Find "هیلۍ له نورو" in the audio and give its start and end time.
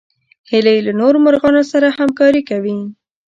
0.49-1.17